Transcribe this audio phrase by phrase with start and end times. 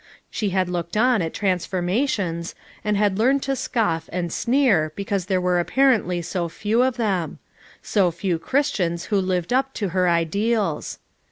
[0.31, 5.39] She had looked on at transformations, and had learned to scoff and sneer because there
[5.39, 7.37] were appar ently so few of them;
[7.83, 10.97] so few Christians who lived up to her ideals.